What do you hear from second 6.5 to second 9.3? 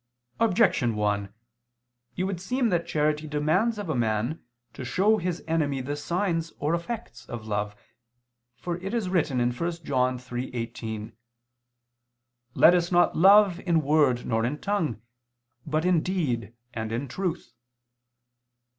or effects of love. For it is